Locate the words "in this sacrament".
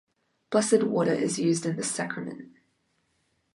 1.67-2.49